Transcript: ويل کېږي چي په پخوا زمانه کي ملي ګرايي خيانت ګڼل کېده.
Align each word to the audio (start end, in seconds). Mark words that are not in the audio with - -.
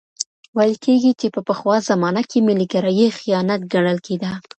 ويل 0.57 0.75
کېږي 0.85 1.11
چي 1.19 1.27
په 1.35 1.41
پخوا 1.47 1.75
زمانه 1.89 2.21
کي 2.29 2.37
ملي 2.47 2.65
ګرايي 2.73 3.07
خيانت 3.19 3.61
ګڼل 3.73 3.97
کېده. 4.05 4.31